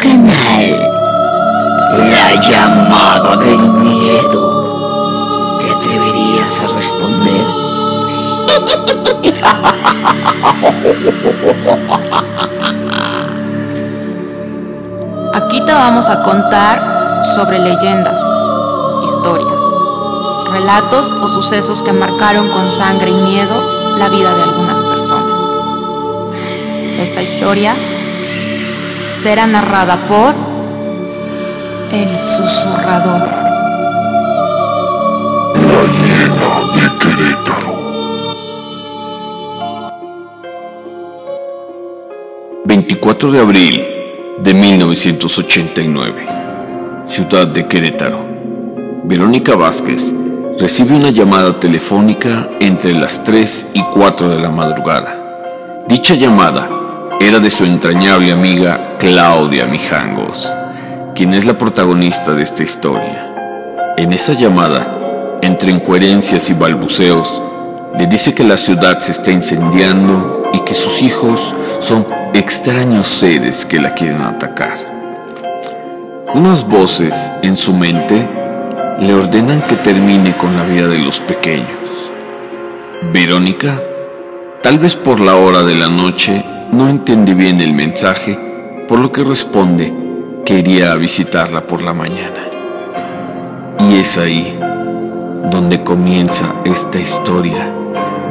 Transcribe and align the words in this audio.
canal. 0.00 0.90
La 2.10 2.34
llamada 2.40 3.36
del 3.36 3.58
miedo. 3.58 5.58
¿Te 5.60 5.70
atreverías 5.70 6.62
a 6.62 6.68
responder? 6.74 7.44
Aquí 15.34 15.60
te 15.64 15.72
vamos 15.72 16.08
a 16.08 16.22
contar 16.22 17.22
sobre 17.34 17.58
leyendas, 17.58 18.20
historias, 19.04 19.60
relatos 20.52 21.12
o 21.12 21.28
sucesos 21.28 21.82
que 21.82 21.92
marcaron 21.92 22.48
con 22.50 22.72
sangre 22.72 23.10
y 23.10 23.14
miedo 23.14 23.62
la 23.98 24.08
vida 24.08 24.34
de 24.34 24.44
algunas 24.44 24.82
personas. 24.82 25.42
Esta 26.98 27.20
historia 27.22 27.76
será 29.20 29.46
narrada 29.46 29.98
por 30.08 30.34
el 31.92 32.16
susurrador. 32.16 33.28
La 35.68 35.82
llena 36.00 36.52
de 36.74 36.84
Querétaro. 36.98 37.74
24 42.64 43.30
de 43.30 43.40
abril 43.40 43.86
de 44.38 44.54
1989. 44.54 46.26
Ciudad 47.04 47.46
de 47.46 47.68
Querétaro. 47.68 48.24
Verónica 49.04 49.54
Vázquez 49.54 50.14
recibe 50.58 50.96
una 50.96 51.10
llamada 51.10 51.60
telefónica 51.60 52.48
entre 52.58 52.94
las 52.94 53.22
3 53.22 53.72
y 53.74 53.82
4 53.82 54.30
de 54.30 54.38
la 54.40 54.48
madrugada. 54.48 55.84
Dicha 55.88 56.14
llamada 56.14 56.79
era 57.20 57.38
de 57.38 57.50
su 57.50 57.66
entrañable 57.66 58.32
amiga 58.32 58.96
Claudia 58.98 59.66
Mijangos, 59.66 60.50
quien 61.14 61.34
es 61.34 61.44
la 61.44 61.58
protagonista 61.58 62.32
de 62.32 62.42
esta 62.42 62.62
historia. 62.62 63.30
En 63.98 64.14
esa 64.14 64.32
llamada, 64.32 65.38
entre 65.42 65.70
incoherencias 65.70 66.48
y 66.48 66.54
balbuceos, 66.54 67.42
le 67.98 68.06
dice 68.06 68.34
que 68.34 68.42
la 68.42 68.56
ciudad 68.56 69.00
se 69.00 69.12
está 69.12 69.30
incendiando 69.30 70.50
y 70.54 70.60
que 70.60 70.72
sus 70.72 71.02
hijos 71.02 71.54
son 71.80 72.06
extraños 72.32 73.06
seres 73.06 73.66
que 73.66 73.80
la 73.80 73.92
quieren 73.92 74.22
atacar. 74.22 74.78
Unas 76.32 76.66
voces 76.66 77.30
en 77.42 77.54
su 77.54 77.74
mente 77.74 78.26
le 78.98 79.12
ordenan 79.12 79.60
que 79.60 79.74
termine 79.76 80.34
con 80.38 80.56
la 80.56 80.64
vida 80.64 80.88
de 80.88 80.98
los 80.98 81.20
pequeños. 81.20 81.68
Verónica, 83.12 83.78
tal 84.62 84.78
vez 84.78 84.96
por 84.96 85.20
la 85.20 85.36
hora 85.36 85.62
de 85.64 85.74
la 85.74 85.88
noche, 85.88 86.42
no 86.72 86.88
entiende 86.88 87.34
bien 87.34 87.60
el 87.60 87.74
mensaje, 87.74 88.38
por 88.88 88.98
lo 88.98 89.10
que 89.10 89.24
responde 89.24 89.92
que 90.44 90.58
iría 90.58 90.92
a 90.92 90.96
visitarla 90.96 91.62
por 91.62 91.82
la 91.82 91.94
mañana. 91.94 92.46
Y 93.80 93.96
es 93.96 94.18
ahí 94.18 94.58
donde 95.50 95.82
comienza 95.82 96.52
esta 96.64 96.98
historia 96.98 97.72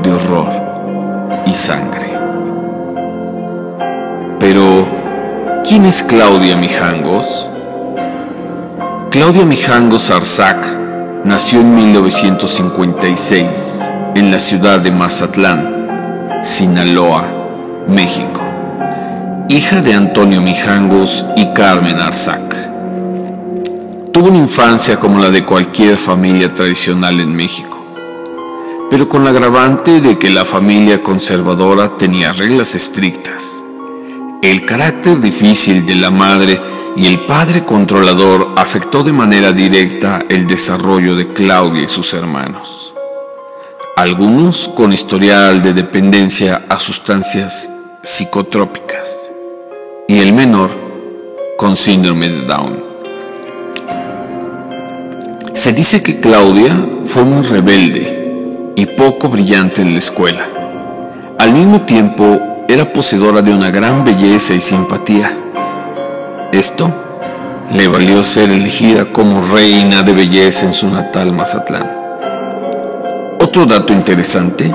de 0.04 0.12
horror 0.12 0.50
y 1.46 1.54
sangre. 1.54 2.08
Pero, 4.40 4.88
¿quién 5.68 5.86
es 5.86 6.04
Claudia 6.04 6.56
Mijangos? 6.56 7.50
Claudia 9.12 9.44
Mijangos 9.44 10.12
Arzac 10.12 10.66
nació 11.26 11.60
en 11.60 11.76
1956 11.76 13.80
en 14.16 14.32
la 14.32 14.40
ciudad 14.40 14.80
de 14.80 14.92
Mazatlán, 14.92 16.40
Sinaloa, 16.44 17.26
México. 17.88 18.29
Hija 19.50 19.82
de 19.82 19.94
Antonio 19.94 20.42
Mijangos 20.42 21.26
y 21.36 21.54
Carmen 21.54 22.00
Arzac. 22.00 22.56
Tuvo 24.14 24.30
una 24.30 24.38
infancia 24.38 24.98
como 24.98 25.20
la 25.20 25.30
de 25.30 25.44
cualquier 25.44 25.98
familia 25.98 26.54
tradicional 26.54 27.20
en 27.20 27.36
México 27.36 27.80
pero 28.90 29.08
con 29.08 29.24
la 29.24 29.30
agravante 29.30 30.02
de 30.02 30.18
que 30.18 30.30
la 30.30 30.46
familia 30.46 31.04
conservadora 31.04 31.96
tenía 31.96 32.34
reglas 32.34 32.74
estrictas. 32.74 33.62
El 34.42 34.66
carácter 34.66 35.20
difícil 35.20 35.86
de 35.86 35.96
la 35.96 36.10
madre 36.10 36.60
y 36.96 37.06
el 37.06 37.26
padre 37.26 37.64
controlador 37.64 38.54
afectó 38.58 39.04
de 39.04 39.14
manera 39.14 39.52
directa 39.52 40.24
el 40.28 40.48
desarrollo 40.48 41.16
de 41.16 41.28
Claudia 41.28 41.84
y 41.84 41.90
sus 41.90 42.14
hermanos. 42.14 42.94
Algunos 43.96 44.70
con 44.70 44.92
historial 44.92 45.62
de 45.62 45.74
dependencia 45.74 46.64
a 46.68 46.80
sustancias 46.80 47.70
psicotrópicas 48.02 49.29
y 50.10 50.22
el 50.22 50.34
menor 50.34 50.72
con 51.56 51.76
síndrome 51.76 52.30
de 52.30 52.42
Down. 52.42 52.84
Se 55.54 55.72
dice 55.72 56.02
que 56.02 56.20
Claudia 56.20 56.76
fue 57.06 57.26
muy 57.26 57.44
rebelde 57.44 58.74
y 58.76 58.88
poco 58.88 59.30
brillante 59.30 59.84
en 59.84 59.92
la 59.92 60.00
escuela. 60.00 60.50
Al 61.38 61.54
mismo 61.54 61.82
tiempo, 61.82 62.40
era 62.68 62.92
poseedora 62.92 63.44
de 63.44 63.54
una 63.54 63.70
gran 63.70 64.04
belleza 64.04 64.56
y 64.56 64.62
simpatía. 64.62 65.32
Esto 66.52 66.92
le 67.72 67.88
valió 67.88 68.24
ser 68.24 68.50
elegida 68.50 69.14
como 69.14 69.46
reina 69.46 70.02
de 70.02 70.14
belleza 70.14 70.66
en 70.66 70.74
su 70.74 70.90
natal 70.90 71.34
Mazatlán. 71.34 71.88
Otro 73.40 73.68
dato 73.68 73.94
interesante 73.94 74.74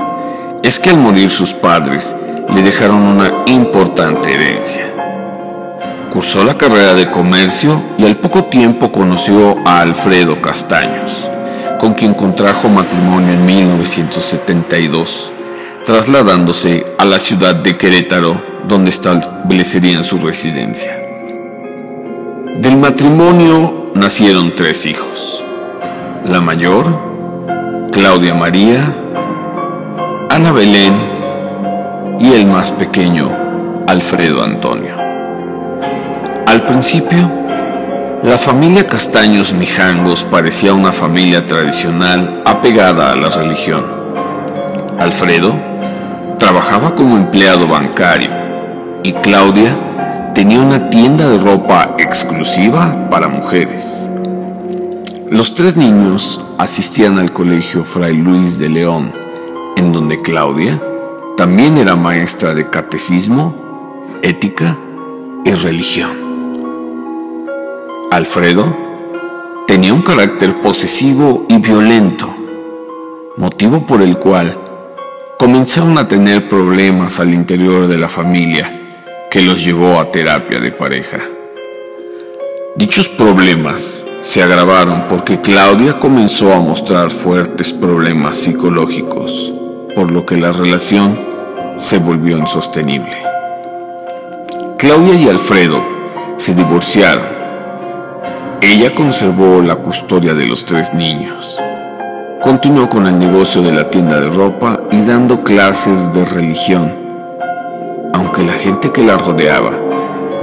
es 0.63 0.79
que 0.79 0.91
al 0.91 0.97
morir 0.97 1.29
sus 1.29 1.53
padres 1.53 2.15
le 2.55 2.61
dejaron 2.61 3.01
una 3.01 3.43
importante 3.47 4.33
herencia. 4.33 4.94
Cursó 6.15 6.45
la 6.45 6.57
carrera 6.57 6.93
de 6.93 7.09
comercio 7.09 7.83
y 7.97 8.05
al 8.05 8.15
poco 8.15 8.45
tiempo 8.45 8.89
conoció 8.89 9.57
a 9.65 9.81
Alfredo 9.81 10.41
Castaños, 10.41 11.29
con 11.77 11.93
quien 11.93 12.13
contrajo 12.13 12.69
matrimonio 12.69 13.33
en 13.33 13.45
1972, 13.45 15.33
trasladándose 15.85 16.85
a 16.97 17.03
la 17.03 17.19
ciudad 17.19 17.53
de 17.53 17.75
Querétaro, 17.75 18.41
donde 18.65 18.91
establecerían 18.91 20.05
su 20.05 20.17
residencia. 20.19 20.97
Del 22.61 22.77
matrimonio 22.77 23.91
nacieron 23.93 24.55
tres 24.55 24.85
hijos. 24.85 25.43
La 26.25 26.39
mayor, 26.39 26.97
Claudia 27.91 28.33
María, 28.35 28.95
Ana 30.29 30.53
Belén 30.53 30.93
y 32.21 32.31
el 32.31 32.45
más 32.45 32.71
pequeño, 32.71 33.83
Alfredo 33.85 34.45
Antonio. 34.45 35.14
Al 36.45 36.65
principio, 36.67 37.29
la 38.23 38.37
familia 38.37 38.85
Castaños 38.85 39.53
Mijangos 39.53 40.23
parecía 40.23 40.73
una 40.73 40.91
familia 40.91 41.45
tradicional 41.45 42.43
apegada 42.45 43.11
a 43.11 43.15
la 43.15 43.29
religión. 43.29 43.83
Alfredo 44.99 45.59
trabajaba 46.37 46.93
como 46.93 47.17
empleado 47.17 47.67
bancario 47.67 48.29
y 49.03 49.13
Claudia 49.13 50.31
tenía 50.35 50.59
una 50.61 50.89
tienda 50.89 51.27
de 51.29 51.39
ropa 51.39 51.95
exclusiva 51.97 53.09
para 53.09 53.27
mujeres. 53.27 54.09
Los 55.29 55.55
tres 55.55 55.75
niños 55.75 56.45
asistían 56.59 57.17
al 57.17 57.31
colegio 57.31 57.83
Fray 57.83 58.17
Luis 58.17 58.59
de 58.59 58.69
León, 58.69 59.11
en 59.75 59.91
donde 59.91 60.21
Claudia 60.21 60.81
también 61.37 61.77
era 61.77 61.95
maestra 61.95 62.53
de 62.53 62.69
catecismo, 62.69 64.01
ética 64.21 64.77
y 65.43 65.51
religión. 65.51 66.24
Alfredo 68.15 68.73
tenía 69.67 69.93
un 69.93 70.01
carácter 70.01 70.61
posesivo 70.61 71.45
y 71.49 71.57
violento, 71.57 72.33
motivo 73.35 73.85
por 73.85 74.01
el 74.01 74.17
cual 74.19 74.57
comenzaron 75.37 75.97
a 75.97 76.07
tener 76.07 76.47
problemas 76.47 77.19
al 77.19 77.33
interior 77.33 77.87
de 77.87 77.97
la 77.97 78.07
familia 78.07 79.03
que 79.29 79.41
los 79.41 79.65
llevó 79.65 79.99
a 79.99 80.11
terapia 80.11 80.61
de 80.61 80.71
pareja. 80.71 81.17
Dichos 82.77 83.09
problemas 83.09 84.05
se 84.21 84.41
agravaron 84.41 85.09
porque 85.09 85.41
Claudia 85.41 85.99
comenzó 85.99 86.53
a 86.53 86.61
mostrar 86.61 87.11
fuertes 87.11 87.73
problemas 87.73 88.37
psicológicos, 88.37 89.51
por 89.93 90.09
lo 90.11 90.25
que 90.25 90.37
la 90.37 90.53
relación 90.53 91.19
se 91.75 91.97
volvió 91.97 92.37
insostenible. 92.37 93.17
Claudia 94.77 95.15
y 95.15 95.27
Alfredo 95.27 95.83
se 96.37 96.55
divorciaron 96.55 97.34
ella 98.71 98.95
conservó 98.95 99.61
la 99.61 99.75
custodia 99.75 100.33
de 100.33 100.47
los 100.47 100.65
tres 100.65 100.93
niños. 100.93 101.61
Continuó 102.41 102.89
con 102.89 103.05
el 103.05 103.17
negocio 103.19 103.61
de 103.61 103.71
la 103.71 103.89
tienda 103.89 104.19
de 104.19 104.29
ropa 104.29 104.79
y 104.91 105.01
dando 105.01 105.41
clases 105.41 106.11
de 106.13 106.25
religión, 106.25 106.91
aunque 108.13 108.43
la 108.43 108.53
gente 108.53 108.91
que 108.91 109.03
la 109.03 109.17
rodeaba 109.17 109.71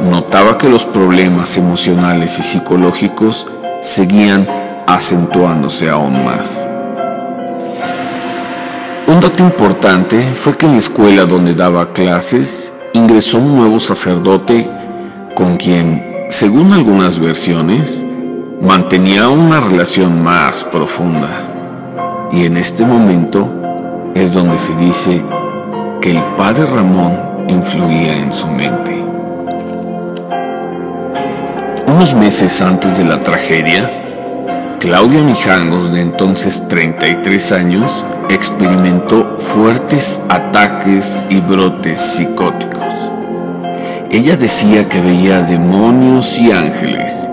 notaba 0.08 0.56
que 0.56 0.68
los 0.68 0.86
problemas 0.86 1.56
emocionales 1.56 2.38
y 2.38 2.42
psicológicos 2.42 3.48
seguían 3.80 4.46
acentuándose 4.86 5.90
aún 5.90 6.24
más. 6.24 6.66
Un 9.06 9.20
dato 9.20 9.42
importante 9.42 10.34
fue 10.34 10.56
que 10.56 10.66
en 10.66 10.72
la 10.72 10.78
escuela 10.78 11.24
donde 11.24 11.54
daba 11.54 11.92
clases 11.92 12.72
ingresó 12.92 13.38
un 13.38 13.56
nuevo 13.56 13.80
sacerdote 13.80 14.70
con 15.34 15.56
quien, 15.56 16.26
según 16.30 16.72
algunas 16.72 17.18
versiones, 17.18 18.06
mantenía 18.62 19.28
una 19.28 19.58
relación 19.58 20.22
más 20.22 20.62
profunda. 20.62 22.28
Y 22.30 22.44
en 22.44 22.56
este 22.56 22.86
momento 22.86 24.12
es 24.14 24.32
donde 24.32 24.56
se 24.56 24.76
dice 24.76 25.20
que 26.00 26.12
el 26.12 26.22
padre 26.36 26.66
Ramón 26.66 27.12
influía 27.48 28.16
en 28.16 28.32
su 28.32 28.46
mente. 28.46 29.04
Unos 31.88 32.14
meses 32.14 32.62
antes 32.62 32.98
de 32.98 33.04
la 33.04 33.24
tragedia, 33.24 34.78
Claudia 34.78 35.22
Mijangos, 35.22 35.92
de 35.92 36.00
entonces 36.00 36.68
33 36.68 37.52
años, 37.52 38.06
experimentó 38.30 39.38
fuertes 39.40 40.22
ataques 40.28 41.18
y 41.28 41.40
brotes 41.40 42.00
psicóticos. 42.00 43.10
Ella 44.10 44.36
decía 44.36 44.88
que 44.88 45.00
veía 45.00 45.42
demonios 45.42 46.38
y 46.38 46.52
ángeles. 46.52 47.28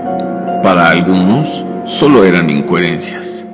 Para 0.64 0.90
algunos 0.90 1.64
solo 1.86 2.26
eran 2.26 2.50
incoherencias. 2.50 3.46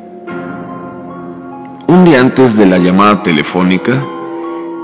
Un 1.85 2.03
día 2.03 2.19
antes 2.19 2.57
de 2.57 2.65
la 2.65 2.79
llamada 2.79 3.21
telefónica, 3.21 4.03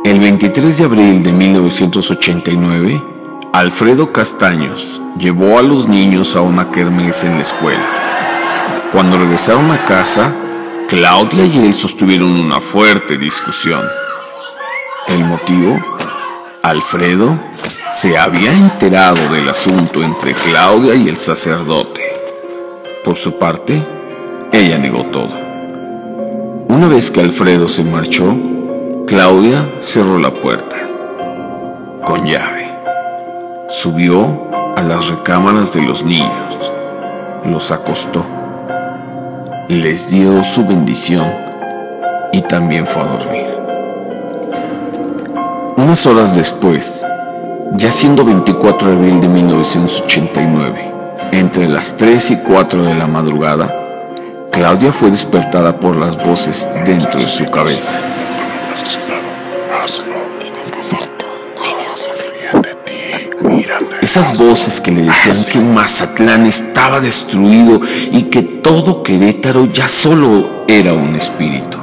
el 0.05 0.19
23 0.19 0.77
de 0.77 0.83
abril 0.83 1.23
de 1.23 1.31
1989, 1.31 3.03
Alfredo 3.53 4.13
Castaños 4.13 5.01
llevó 5.17 5.57
a 5.57 5.63
los 5.63 5.87
niños 5.87 6.35
a 6.35 6.41
una 6.41 6.69
kermés 6.69 7.23
en 7.23 7.35
la 7.35 7.41
escuela. 7.41 7.85
Cuando 8.91 9.17
regresaron 9.17 9.71
a 9.71 9.83
casa, 9.83 10.31
Claudia 10.87 11.45
y 11.45 11.65
él 11.65 11.73
sostuvieron 11.73 12.39
una 12.39 12.61
fuerte 12.61 13.17
discusión. 13.17 13.81
El 15.07 15.25
motivo, 15.25 15.79
Alfredo 16.61 17.39
se 17.91 18.15
había 18.15 18.53
enterado 18.53 19.33
del 19.33 19.49
asunto 19.49 20.03
entre 20.03 20.33
Claudia 20.33 20.93
y 20.93 21.09
el 21.09 21.17
sacerdote. 21.17 22.10
Por 23.03 23.15
su 23.15 23.37
parte, 23.37 23.81
ella 24.51 24.77
negó 24.77 25.05
todo. 25.07 25.29
Una 26.67 26.87
vez 26.87 27.11
que 27.11 27.21
Alfredo 27.21 27.67
se 27.67 27.83
marchó, 27.83 28.35
Claudia 29.07 29.67
cerró 29.79 30.17
la 30.19 30.31
puerta 30.31 30.77
con 32.05 32.25
llave. 32.25 32.69
Subió 33.69 34.49
a 34.75 34.81
las 34.83 35.07
recámaras 35.07 35.73
de 35.73 35.81
los 35.81 36.03
niños, 36.05 36.71
los 37.45 37.71
acostó 37.71 38.25
les 39.71 40.09
dio 40.09 40.43
su 40.43 40.65
bendición 40.65 41.25
y 42.33 42.41
también 42.41 42.85
fue 42.85 43.03
a 43.03 43.05
dormir. 43.05 43.45
Unas 45.77 46.05
horas 46.05 46.35
después, 46.35 47.05
ya 47.75 47.89
siendo 47.89 48.25
24 48.25 48.89
de 48.89 48.95
abril 48.97 49.21
de 49.21 49.29
1989, 49.29 50.91
entre 51.31 51.67
las 51.67 51.97
3 51.97 52.31
y 52.31 52.37
4 52.37 52.83
de 52.83 52.95
la 52.95 53.07
madrugada, 53.07 53.73
Claudia 54.51 54.91
fue 54.91 55.09
despertada 55.11 55.79
por 55.79 55.95
las 55.95 56.17
voces 56.17 56.67
dentro 56.85 57.21
de 57.21 57.27
su 57.27 57.49
cabeza. 57.49 57.97
Tienes 60.39 60.71
que 60.71 60.79
hacer 60.79 61.11
esas 64.01 64.37
voces 64.37 64.81
que 64.81 64.91
le 64.91 65.03
decían 65.03 65.45
que 65.45 65.59
Mazatlán 65.59 66.45
estaba 66.45 66.99
destruido 66.99 67.79
y 68.11 68.23
que 68.23 68.41
todo 68.41 69.03
Querétaro 69.03 69.65
ya 69.65 69.87
solo 69.87 70.65
era 70.67 70.93
un 70.93 71.15
espíritu. 71.15 71.77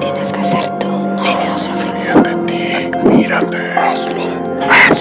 Tienes 0.00 0.32
que 0.32 0.40
hacer 0.40 0.70
tú, 0.78 0.88
no 0.88 1.22
hay 1.22 1.34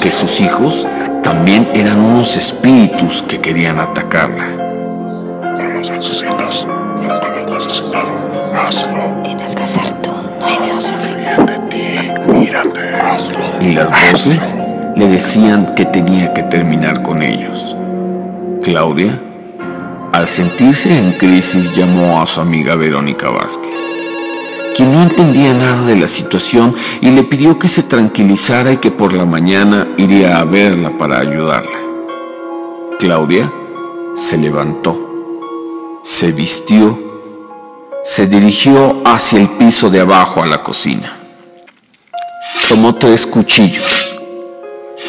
Que 0.02 0.12
sus 0.12 0.42
hijos 0.42 0.88
también 1.24 1.70
eran 1.74 2.00
unos 2.00 2.38
espíritus 2.38 3.24
que 3.24 3.40
querían 3.40 3.80
atacarla. 3.80 4.46
Tienes 9.24 9.56
que 9.56 9.64
hacer 9.64 9.94
tú, 10.02 10.12
no 10.40 10.46
hay 10.46 10.58
y 13.62 13.74
las 13.74 13.90
voces 14.12 14.56
le 14.96 15.08
decían 15.08 15.74
que 15.76 15.86
tenía 15.86 16.34
que 16.34 16.44
terminar 16.44 17.02
con 17.04 17.22
ellos. 17.22 17.76
Claudia, 18.64 19.20
al 20.12 20.28
sentirse 20.28 20.98
en 20.98 21.12
crisis, 21.14 21.76
llamó 21.76 22.22
a 22.22 22.26
su 22.26 22.42
amiga 22.42 22.76
Verónica 22.76 23.30
Vázquez, 23.30 23.96
quien 24.76 24.92
no 24.92 25.04
entendía 25.04 25.54
nada 25.54 25.86
de 25.86 25.96
la 25.96 26.08
situación 26.08 26.74
y 27.02 27.12
le 27.12 27.24
pidió 27.24 27.60
que 27.60 27.68
se 27.68 27.84
tranquilizara 27.84 28.74
y 28.74 28.78
que 28.78 28.92
por 28.92 29.14
la 29.14 29.26
mañana 29.26 29.88
iría 29.98 30.38
a 30.38 30.46
verla 30.46 30.98
para 30.98 31.20
ayudarla. 31.20 31.80
Claudia 33.00 33.52
se 34.16 34.38
levantó, 34.38 36.02
se 36.04 36.32
vistió, 36.32 36.98
se 38.04 38.28
dirigió 38.28 39.02
hacia 39.06 39.40
el 39.40 39.50
piso 39.50 39.90
de 39.90 40.02
abajo 40.02 40.42
a 40.42 40.48
la 40.48 40.64
cocina 40.64 41.18
tomó 42.72 42.96
tres 42.96 43.26
cuchillos, 43.26 44.16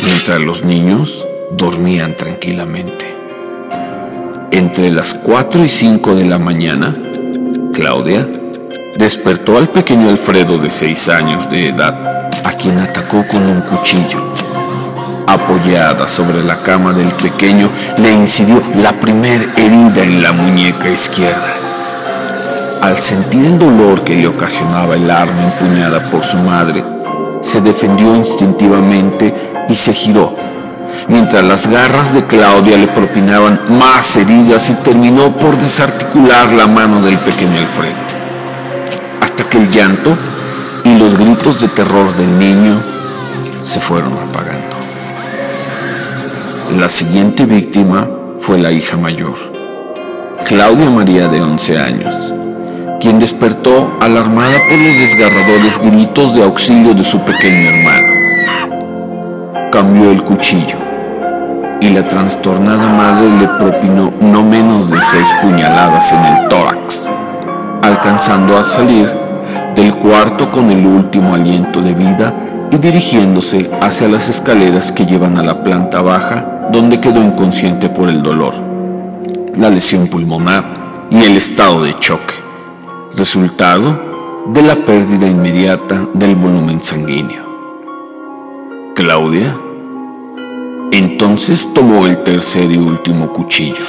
mientras 0.05 0.41
los 0.41 0.65
niños 0.65 1.25
dormían 1.53 2.17
tranquilamente. 2.17 3.07
Entre 4.51 4.91
las 4.91 5.15
4 5.15 5.65
y 5.65 5.69
5 5.69 6.17
de 6.17 6.25
la 6.25 6.41
mañana, 6.41 6.93
Claudia 7.73 8.29
despertó 8.97 9.57
al 9.57 9.69
pequeño 9.69 10.09
Alfredo 10.09 10.59
de 10.59 10.71
6 10.71 11.09
años 11.09 11.49
de 11.49 11.69
edad, 11.69 12.31
a 12.45 12.53
quien 12.53 12.79
atacó 12.79 13.25
con 13.27 13.43
un 13.43 13.61
cuchillo. 13.63 14.33
Apoyada 15.27 16.07
sobre 16.07 16.43
la 16.43 16.59
cama 16.59 16.93
del 16.93 17.11
pequeño, 17.13 17.71
le 17.97 18.13
incidió 18.13 18.61
la 18.83 18.93
primera 18.93 19.45
herida 19.57 20.03
en 20.03 20.23
la 20.23 20.33
muñeca 20.33 20.91
izquierda. 20.91 21.55
Al 22.83 22.99
sentir 22.99 23.47
el 23.47 23.59
dolor 23.59 24.03
que 24.03 24.17
le 24.17 24.27
ocasionaba 24.27 24.97
el 24.97 25.11
arma 25.11 25.43
empuñada 25.45 26.01
por 26.11 26.23
su 26.23 26.37
madre, 26.39 26.83
se 27.41 27.61
defendió 27.61 28.15
instintivamente 28.15 29.35
y 29.69 29.75
se 29.75 29.93
giró, 29.93 30.35
mientras 31.09 31.45
las 31.45 31.67
garras 31.67 32.13
de 32.13 32.25
Claudia 32.25 32.77
le 32.77 32.89
propinaban 32.89 33.59
más 33.69 34.17
heridas 34.17 34.69
y 34.71 34.75
terminó 34.75 35.33
por 35.37 35.57
desarticular 35.57 36.53
la 36.53 36.67
mano 36.67 37.01
del 37.01 37.17
pequeño 37.19 37.59
Alfredo, 37.59 38.12
hasta 39.43 39.51
que 39.51 39.59
el 39.59 39.71
llanto 39.71 40.17
y 40.85 40.99
los 40.99 41.17
gritos 41.19 41.61
de 41.61 41.69
terror 41.69 42.15
del 42.17 42.39
niño 42.39 42.81
se 43.63 43.81
fueron 43.81 44.13
apagando. 44.13 44.77
La 46.79 46.89
siguiente 46.89 47.45
víctima 47.47 48.09
fue 48.39 48.59
la 48.59 48.71
hija 48.71 48.97
mayor, 48.97 49.35
Claudia 50.45 50.91
María 50.91 51.29
de 51.29 51.41
11 51.41 51.79
años 51.79 52.33
quien 53.01 53.19
despertó 53.19 53.97
alarmada 54.01 54.59
por 54.69 54.79
los 54.79 54.99
desgarradores 55.01 55.81
gritos 55.83 56.37
de 56.37 56.45
auxilio 56.45 56.95
de 56.95 57.03
su 57.03 57.19
pequeño 57.19 57.71
hermano. 57.71 58.13
Cambió 59.73 60.13
el 60.13 60.23
cuchillo 60.23 60.77
y 61.81 61.89
la 61.89 62.05
trastornada 62.05 62.89
madre 62.93 63.29
le 63.41 63.49
propinó 63.59 64.13
no 64.21 64.45
menos 64.45 64.89
de 64.89 65.01
seis 65.01 65.35
puñaladas 65.43 66.13
en 66.13 66.25
el 66.27 66.49
tórax, 66.49 67.11
alcanzando 67.83 68.57
a 68.57 68.63
salir 68.63 69.22
del 69.83 69.97
cuarto 69.97 70.49
con 70.49 70.71
el 70.71 70.87
último 70.87 71.35
aliento 71.35 71.83
de 71.83 71.93
vida 71.93 72.69
y 72.71 72.77
dirigiéndose 72.77 73.69
hacia 73.81 74.07
las 74.07 74.29
escaleras 74.29 74.93
que 74.93 75.05
llevan 75.05 75.37
a 75.39 75.43
la 75.43 75.65
planta 75.65 76.01
baja, 76.01 76.69
donde 76.73 77.01
quedó 77.01 77.21
inconsciente 77.21 77.89
por 77.89 78.09
el 78.09 78.23
dolor, 78.23 78.55
la 79.57 79.71
lesión 79.71 80.07
pulmonar 80.07 81.09
y 81.11 81.25
el 81.25 81.37
estado 81.37 81.83
de 81.83 81.95
choque 81.99 82.35
resultado 83.17 84.45
de 84.47 84.63
la 84.63 84.77
pérdida 84.85 85.27
inmediata 85.27 86.07
del 86.15 86.37
volumen 86.37 86.81
sanguíneo. 86.81 87.43
Claudia 88.95 89.57
entonces 90.93 91.75
tomó 91.75 92.07
el 92.07 92.19
tercer 92.19 92.71
y 92.71 92.77
último 92.77 93.33
cuchillo, 93.33 93.85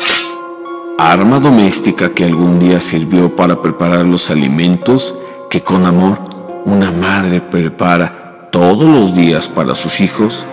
arma 0.97 1.39
doméstica 1.39 2.09
que 2.09 2.23
algún 2.23 2.57
día 2.57 2.79
sirvió 2.79 3.35
para 3.35 3.62
preparar 3.62 4.05
los 4.05 4.31
alimentos 4.31 5.13
que 5.53 5.62
con 5.62 5.86
amor 5.86 6.17
una 6.65 6.89
madre 6.89 7.39
prepara 7.39 8.48
todos 8.50 8.86
los 8.86 9.13
días 9.13 9.48
para 9.48 9.75
sus 9.75 10.01
hijos, 10.01 10.48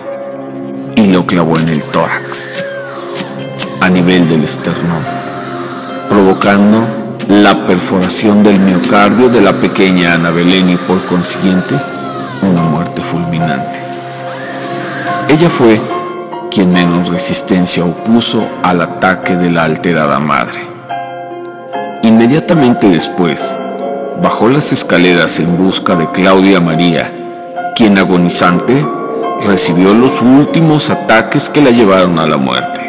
y 0.95 1.07
lo 1.07 1.25
clavó 1.25 1.57
en 1.57 1.69
el 1.69 1.81
tórax, 1.85 2.63
a 3.81 3.89
nivel 3.89 4.29
del 4.29 4.43
esternón, 4.43 5.03
provocando 6.07 6.85
la 7.27 7.65
perforación 7.65 8.43
del 8.43 8.59
miocardio 8.59 9.29
de 9.29 9.41
la 9.41 9.53
pequeña 9.53 10.13
Ana 10.13 10.29
Belén 10.29 10.69
y 10.69 10.75
por 10.75 11.03
consiguiente 11.05 11.73
una 12.43 12.61
muerte 12.61 13.01
fulminante. 13.01 13.79
Ella 15.29 15.49
fue 15.49 15.81
quien 16.51 16.73
menos 16.73 17.09
resistencia 17.09 17.83
opuso 17.83 18.47
al 18.61 18.83
ataque 18.83 19.35
de 19.35 19.49
la 19.49 19.63
alterada 19.63 20.19
madre. 20.19 20.61
Inmediatamente 22.03 22.87
después, 22.87 23.57
bajó 24.21 24.47
las 24.47 24.71
escaleras 24.71 25.39
en 25.39 25.57
busca 25.57 25.95
de 25.95 26.09
Claudia 26.11 26.59
María, 26.59 27.73
quien 27.75 27.97
agonizante 27.97 28.85
recibió 29.43 29.95
los 29.95 30.21
últimos 30.21 30.91
ataques 30.91 31.49
que 31.49 31.61
la 31.61 31.71
llevaron 31.71 32.19
a 32.19 32.27
la 32.27 32.37
muerte. 32.37 32.79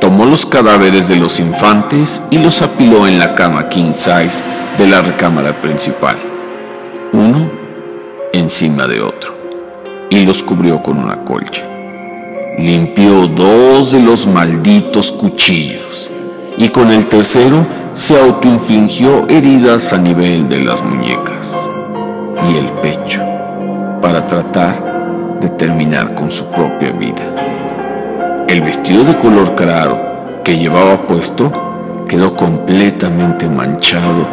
Tomó 0.00 0.24
los 0.24 0.46
cadáveres 0.46 1.08
de 1.08 1.16
los 1.16 1.38
infantes 1.38 2.22
y 2.30 2.38
los 2.38 2.62
apiló 2.62 3.06
en 3.06 3.18
la 3.18 3.34
cama 3.34 3.68
king 3.68 3.92
size 3.92 4.42
de 4.78 4.86
la 4.86 5.02
recámara 5.02 5.52
principal, 5.60 6.16
uno 7.12 7.50
encima 8.32 8.86
de 8.86 9.02
otro, 9.02 9.34
y 10.08 10.24
los 10.24 10.42
cubrió 10.42 10.82
con 10.82 10.98
una 10.98 11.24
colcha. 11.24 11.62
Limpió 12.58 13.26
dos 13.26 13.92
de 13.92 14.00
los 14.00 14.26
malditos 14.26 15.12
cuchillos 15.12 16.10
y 16.56 16.68
con 16.68 16.90
el 16.90 17.06
tercero 17.06 17.66
se 17.94 18.18
autoinfligió 18.18 19.28
heridas 19.28 19.92
a 19.92 19.98
nivel 19.98 20.48
de 20.48 20.60
las 20.60 20.82
muñecas 20.82 21.58
y 22.50 22.56
el 22.56 22.66
pecho 22.82 23.22
para 24.00 24.26
tratar 24.26 25.38
de 25.40 25.48
terminar 25.48 26.14
con 26.14 26.30
su 26.30 26.46
propia 26.46 26.92
vida. 26.92 28.44
El 28.48 28.62
vestido 28.62 29.04
de 29.04 29.16
color 29.16 29.54
claro 29.54 29.98
que 30.44 30.58
llevaba 30.58 31.06
puesto 31.06 31.50
quedó 32.08 32.36
completamente 32.36 33.48
manchado 33.48 34.26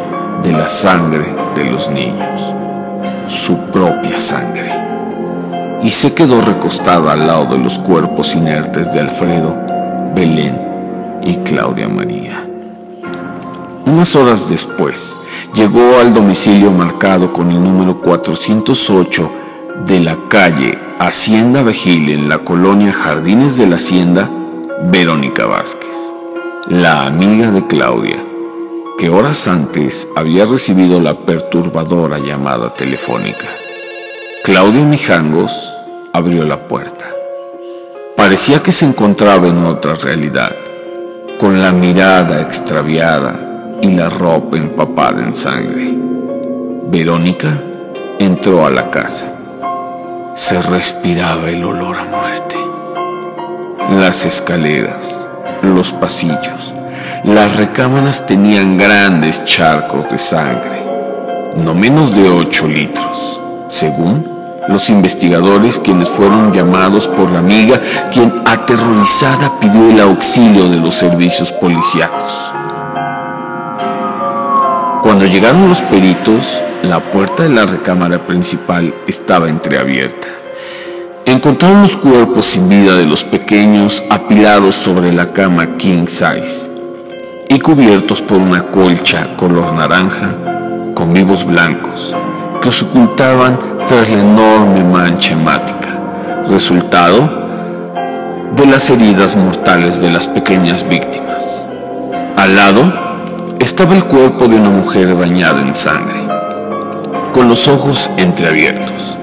de 0.44 0.52
la 0.52 0.68
sangre 0.68 1.26
de 1.56 1.66
los 1.66 1.90
niños, 1.90 2.54
su 3.28 3.58
propia 3.72 4.20
sangre, 4.20 4.72
y 5.84 5.90
se 5.90 6.14
quedó 6.14 6.42
recostada 6.42 7.14
al 7.14 7.28
lado 7.28 7.46
de 7.46 7.58
los 7.58 7.80
cuerpos 7.80 8.36
inertes 8.36 8.92
de 8.94 9.00
Alfredo, 9.00 9.56
Belén 10.14 10.61
y 11.24 11.38
Claudia 11.38 11.88
María. 11.88 12.48
Unas 13.86 14.16
horas 14.16 14.50
después, 14.50 15.18
llegó 15.54 15.98
al 16.00 16.14
domicilio 16.14 16.72
marcado 16.72 17.34
con 17.34 17.52
el 17.52 17.62
número 17.62 17.98
408 17.98 19.30
de 19.86 20.00
la 20.00 20.18
calle 20.30 20.78
Hacienda 21.00 21.64
Vejil 21.64 22.10
en 22.12 22.30
la 22.30 22.40
colonia 22.40 22.94
Jardines 22.94 23.58
de 23.58 23.68
la 23.68 23.78
Hacienda, 23.78 24.30
Verónica 24.92 25.46
Vázquez, 25.48 26.12
la 26.68 27.06
amiga 27.06 27.52
de 27.52 27.66
Claudia, 27.66 28.18
que 28.98 29.10
horas 29.10 29.48
antes 29.48 30.08
había 30.16 30.46
recibido 30.46 31.02
la 31.02 31.16
perturbadora 31.16 32.20
llamada 32.20 32.74
telefónica. 32.74 33.48
Claudia 34.44 34.86
Mijangos 34.86 35.74
abrió 36.14 36.46
la 36.46 36.68
puerta. 36.68 37.06
Parecía 38.16 38.62
que 38.62 38.72
se 38.72 38.86
encontraba 38.86 39.48
en 39.48 39.66
otra 39.66 39.96
realidad, 39.96 40.56
con 41.42 41.62
la 41.62 41.74
mirada 41.74 42.40
extraviada 42.40 43.80
y 43.82 43.92
la 43.92 44.08
ropa 44.08 44.56
empapada 44.56 45.24
en 45.24 45.34
sangre. 45.34 45.92
Verónica 46.88 47.60
entró 48.20 48.66
a 48.66 48.70
la 48.70 48.90
casa 48.92 49.40
se 50.34 50.62
respiraba 50.62 51.50
el 51.50 51.64
olor 51.64 51.98
a 51.98 52.06
muerte. 52.06 52.56
Las 54.00 54.26
escaleras, 54.26 55.28
los 55.62 55.92
pasillos, 55.92 56.74
las 57.24 57.56
recámaras 57.58 58.26
tenían 58.26 58.78
grandes 58.78 59.44
charcos 59.44 60.08
de 60.10 60.18
sangre, 60.18 60.86
no 61.58 61.76
menos 61.76 62.16
de 62.16 62.30
8 62.30 62.68
litros, 62.68 63.42
según 63.68 64.31
los 64.72 64.90
investigadores 64.90 65.80
quienes 65.80 66.10
fueron 66.10 66.52
llamados 66.54 67.08
por 67.08 67.32
la 67.32 67.40
amiga, 67.40 67.80
quien 68.12 68.42
aterrorizada 68.46 69.60
pidió 69.60 69.90
el 69.90 70.00
auxilio 70.00 70.70
de 70.70 70.78
los 70.78 70.96
servicios 70.96 71.52
policíacos. 71.52 72.52
Cuando 75.02 75.26
llegaron 75.26 75.68
los 75.68 75.82
peritos, 75.82 76.62
la 76.84 77.00
puerta 77.00 77.44
de 77.44 77.50
la 77.50 77.66
recámara 77.66 78.26
principal 78.26 78.94
estaba 79.08 79.50
entreabierta. 79.50 80.28
Encontraron 81.26 81.84
los 81.84 81.98
cuerpos 81.98 82.46
sin 82.46 82.68
vida 82.68 82.96
de 82.96 83.06
los 83.06 83.24
pequeños 83.24 84.04
apilados 84.10 84.76
sobre 84.76 85.14
la 85.14 85.34
cama 85.34 85.76
king 85.76 86.08
size 86.08 86.70
y 87.50 87.60
cubiertos 87.60 88.22
por 88.22 88.38
una 88.38 88.64
colcha 88.68 89.36
color 89.38 89.74
naranja 89.74 90.36
con 90.96 91.14
vivos 91.14 91.46
blancos 91.46 92.16
que 92.62 92.70
os 92.70 92.84
ocultaban 92.84 93.58
tras 93.88 94.10
la 94.10 94.20
enorme 94.20 94.84
mancha 94.84 95.34
hemática, 95.34 96.00
resultado 96.48 97.42
de 98.56 98.66
las 98.68 98.90
heridas 98.92 99.36
mortales 99.36 100.00
de 100.00 100.12
las 100.12 100.28
pequeñas 100.28 100.88
víctimas. 100.88 101.66
Al 102.38 102.56
lado 102.56 102.94
estaba 103.60 103.96
el 103.96 104.04
cuerpo 104.06 104.48
de 104.48 104.58
una 104.58 104.70
mujer 104.70 105.16
bañada 105.16 105.62
en 105.62 105.74
sangre, 105.74 106.22
con 107.34 107.50
los 107.50 107.68
ojos 107.68 108.12
entreabiertos. 108.18 109.18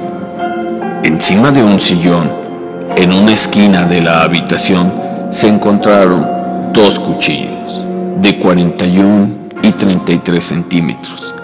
Encima 1.05 1.53
de 1.53 1.63
un 1.63 1.79
sillón, 1.79 2.31
en 2.97 3.13
una 3.13 3.33
esquina 3.33 3.85
de 3.85 4.03
la 4.03 4.23
habitación, 4.23 4.93
se 5.31 5.47
encontraron 5.47 6.73
dos 6.73 6.99
cuchillos 6.99 7.85
de 8.21 8.37
41 8.39 9.29
y 9.63 9.71
33 9.73 10.43
centímetros, 10.43 11.35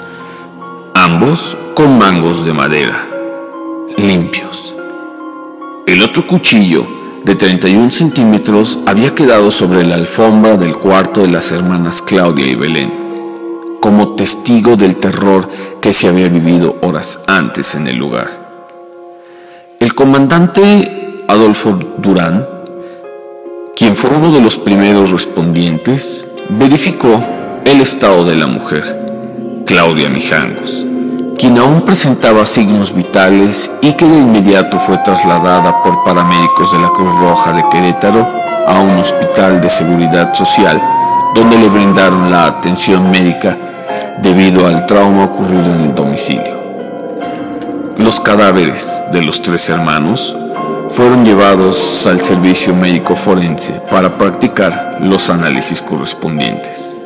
ambos 0.94 1.56
con 1.74 1.98
mangos 1.98 2.44
de 2.44 2.52
madera, 2.52 3.08
limpios. 3.96 4.76
El 5.86 6.02
otro 6.02 6.24
cuchillo 6.24 6.86
de 7.24 7.34
31 7.34 7.90
centímetros 7.90 8.78
había 8.86 9.12
quedado 9.12 9.50
sobre 9.50 9.84
la 9.84 9.96
alfombra 9.96 10.56
del 10.56 10.76
cuarto 10.76 11.22
de 11.22 11.30
las 11.30 11.50
hermanas 11.50 12.00
Claudia 12.00 12.46
y 12.46 12.54
Belén, 12.54 12.92
como 13.80 14.14
testigo 14.14 14.76
del 14.76 14.98
terror 14.98 15.48
que 15.80 15.92
se 15.92 16.06
había 16.06 16.28
vivido 16.28 16.76
horas 16.80 17.20
antes 17.26 17.74
en 17.74 17.88
el 17.88 17.96
lugar. 17.96 18.28
El 19.80 19.96
comandante 19.96 21.24
Adolfo 21.26 21.76
Durán, 21.98 22.46
quien 23.74 23.96
fue 23.96 24.10
uno 24.10 24.32
de 24.32 24.40
los 24.40 24.58
primeros 24.58 25.10
respondientes, 25.10 26.30
verificó 26.50 27.20
el 27.64 27.80
estado 27.80 28.24
de 28.24 28.36
la 28.36 28.46
mujer, 28.46 29.64
Claudia 29.66 30.08
Mijangos, 30.08 30.86
quien 31.38 31.58
aún 31.58 31.82
presentaba 31.82 32.46
signos 32.46 32.94
vitales 32.94 33.70
y 33.82 33.92
que 33.94 34.06
de 34.06 34.18
inmediato 34.18 34.78
fue 34.78 34.98
trasladada 34.98 35.82
por 35.82 36.04
paramédicos 36.04 36.72
de 36.72 36.78
la 36.78 36.88
Cruz 36.90 37.14
Roja 37.18 37.52
de 37.52 37.68
Querétaro 37.68 38.26
a 38.66 38.80
un 38.80 38.98
hospital 38.98 39.60
de 39.60 39.68
seguridad 39.68 40.32
social 40.34 40.80
donde 41.34 41.58
le 41.58 41.68
brindaron 41.68 42.30
la 42.30 42.46
atención 42.46 43.10
médica 43.10 43.56
debido 44.22 44.66
al 44.66 44.86
trauma 44.86 45.24
ocurrido 45.24 45.74
en 45.74 45.80
el 45.80 45.94
domicilio. 45.94 46.54
Los 47.98 48.20
cadáveres 48.20 49.04
de 49.12 49.22
los 49.22 49.42
tres 49.42 49.68
hermanos 49.68 50.36
fueron 50.90 51.24
llevados 51.24 52.06
al 52.06 52.20
servicio 52.20 52.74
médico 52.74 53.16
forense 53.16 53.80
para 53.90 54.16
practicar 54.16 54.98
los 55.00 55.28
análisis 55.30 55.82
correspondientes. 55.82 56.96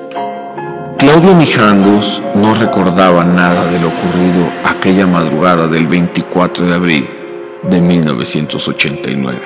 Claudio 0.99 1.33
Mijangos 1.33 2.21
no 2.35 2.55
recordaba 2.55 3.25
nada 3.25 3.71
de 3.71 3.79
lo 3.79 3.87
ocurrido 3.87 4.49
aquella 4.65 5.07
madrugada 5.07 5.69
del 5.69 5.87
24 5.87 6.67
de 6.67 6.75
abril 6.75 7.09
de 7.63 7.81
1989. 7.81 9.39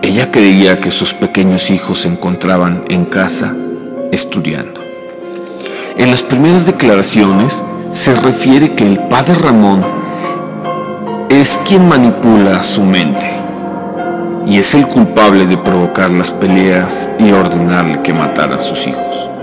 Ella 0.00 0.30
creía 0.30 0.80
que 0.80 0.90
sus 0.90 1.12
pequeños 1.12 1.70
hijos 1.70 1.98
se 1.98 2.08
encontraban 2.08 2.82
en 2.88 3.04
casa 3.04 3.54
estudiando. 4.10 4.80
En 5.98 6.10
las 6.10 6.22
primeras 6.22 6.64
declaraciones 6.64 7.62
se 7.90 8.16
refiere 8.16 8.74
que 8.74 8.86
el 8.86 9.00
padre 9.00 9.34
Ramón 9.34 9.84
es 11.28 11.60
quien 11.68 11.86
manipula 11.86 12.62
su 12.62 12.84
mente 12.84 13.30
y 14.46 14.56
es 14.60 14.74
el 14.74 14.86
culpable 14.86 15.46
de 15.46 15.58
provocar 15.58 16.10
las 16.10 16.32
peleas 16.32 17.10
y 17.18 17.32
ordenarle 17.32 18.00
que 18.00 18.14
matara 18.14 18.56
a 18.56 18.60
sus 18.60 18.86
hijos 18.86 19.33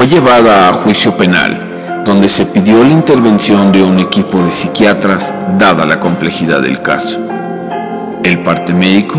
fue 0.00 0.08
llevada 0.08 0.70
a 0.70 0.72
juicio 0.72 1.14
penal, 1.14 2.02
donde 2.06 2.26
se 2.30 2.46
pidió 2.46 2.82
la 2.82 2.88
intervención 2.88 3.70
de 3.70 3.82
un 3.82 3.98
equipo 3.98 4.38
de 4.38 4.50
psiquiatras 4.50 5.34
dada 5.58 5.84
la 5.84 6.00
complejidad 6.00 6.62
del 6.62 6.80
caso. 6.80 7.20
El 8.24 8.42
parte 8.42 8.72
médico 8.72 9.18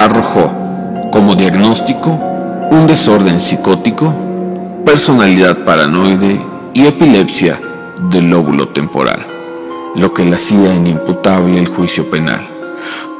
arrojó 0.00 0.50
como 1.10 1.34
diagnóstico 1.34 2.08
un 2.70 2.86
desorden 2.86 3.38
psicótico, 3.38 4.14
personalidad 4.86 5.58
paranoide 5.58 6.40
y 6.72 6.86
epilepsia 6.86 7.60
del 8.10 8.30
lóbulo 8.30 8.68
temporal, 8.68 9.26
lo 9.94 10.14
que 10.14 10.24
le 10.24 10.36
hacía 10.36 10.74
inimputable 10.74 11.58
el 11.58 11.68
juicio 11.68 12.08
penal, 12.08 12.48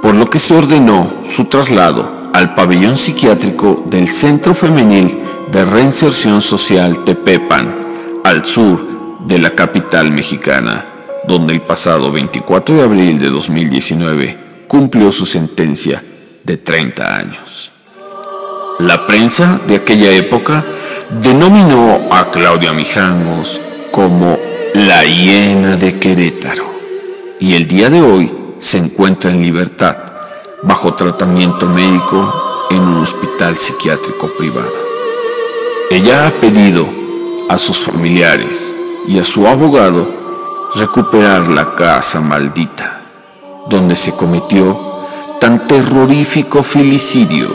por 0.00 0.14
lo 0.14 0.30
que 0.30 0.38
se 0.38 0.56
ordenó 0.56 1.06
su 1.22 1.44
traslado 1.44 2.30
al 2.32 2.54
pabellón 2.54 2.96
psiquiátrico 2.96 3.84
del 3.84 4.08
Centro 4.08 4.54
Femenil 4.54 5.21
de 5.52 5.66
Reinserción 5.66 6.40
Social 6.40 7.04
Tepepan, 7.04 8.20
al 8.24 8.42
sur 8.46 9.20
de 9.26 9.38
la 9.38 9.50
capital 9.50 10.10
mexicana, 10.10 10.86
donde 11.28 11.52
el 11.52 11.60
pasado 11.60 12.10
24 12.10 12.76
de 12.76 12.82
abril 12.82 13.18
de 13.18 13.28
2019 13.28 14.38
cumplió 14.66 15.12
su 15.12 15.26
sentencia 15.26 16.02
de 16.42 16.56
30 16.56 17.16
años. 17.16 17.70
La 18.78 19.06
prensa 19.06 19.60
de 19.68 19.76
aquella 19.76 20.10
época 20.12 20.64
denominó 21.20 22.08
a 22.10 22.30
Claudia 22.30 22.72
Mijangos 22.72 23.60
como 23.90 24.38
la 24.72 25.04
hiena 25.04 25.76
de 25.76 25.98
Querétaro 25.98 26.72
y 27.38 27.56
el 27.56 27.68
día 27.68 27.90
de 27.90 28.00
hoy 28.00 28.32
se 28.58 28.78
encuentra 28.78 29.30
en 29.30 29.42
libertad 29.42 29.98
bajo 30.62 30.94
tratamiento 30.94 31.68
médico 31.68 32.68
en 32.70 32.80
un 32.80 33.02
hospital 33.02 33.58
psiquiátrico 33.58 34.28
privado. 34.38 34.81
Ella 35.92 36.26
ha 36.26 36.30
pedido 36.40 36.88
a 37.50 37.58
sus 37.58 37.82
familiares 37.82 38.74
y 39.06 39.18
a 39.18 39.24
su 39.24 39.46
abogado 39.46 40.08
recuperar 40.74 41.48
la 41.48 41.74
casa 41.74 42.18
maldita 42.22 43.02
donde 43.68 43.94
se 43.94 44.12
cometió 44.12 45.04
tan 45.38 45.66
terrorífico 45.66 46.62
filicidio 46.62 47.54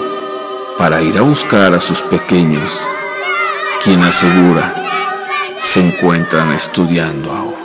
para 0.77 1.01
ir 1.01 1.17
a 1.17 1.23
buscar 1.23 1.73
a 1.73 1.81
sus 1.81 2.03
pequeños, 2.03 2.85
quien 3.83 4.03
asegura 4.03 4.85
se 5.57 5.87
encuentran 5.87 6.51
estudiando 6.51 7.31
aún. 7.31 7.56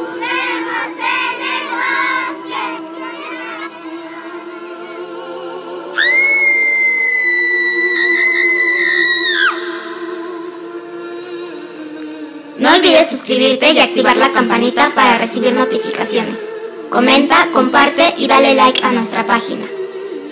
No 12.59 12.75
olvides 12.75 13.09
suscribirte 13.09 13.73
y 13.73 13.79
activar 13.79 14.17
la 14.17 14.33
campanita 14.33 14.93
para 14.95 15.19
recibir 15.19 15.53
notificaciones. 15.55 16.49
Comenta, 16.91 17.49
comparte 17.53 18.15
y 18.19 18.27
dale 18.27 18.55
like 18.55 18.85
a 18.85 18.93
nuestra 18.93 19.27
página. 19.27 19.67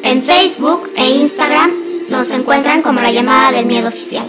En 0.03 0.23
Facebook 0.23 0.91
e 0.97 1.11
Instagram 1.11 1.73
nos 2.09 2.31
encuentran 2.31 2.83
como 2.83 3.00
la 3.00 3.11
llamada 3.11 3.53
del 3.53 3.67
miedo 3.67 3.89
oficial. 3.89 4.29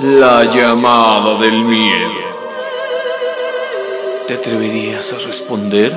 La 0.00 0.44
llamada 0.44 1.38
del 1.38 1.64
miedo. 1.64 2.12
¿Te 4.28 4.34
atreverías 4.34 5.12
a 5.12 5.18
responder? 5.26 5.92